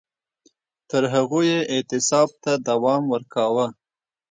تر 0.89 1.03
هغو 1.13 1.39
یې 1.49 1.59
اعتصاب 1.73 2.29
ته 2.43 2.51
دوام 2.67 3.03
ورکاوه 3.13 3.65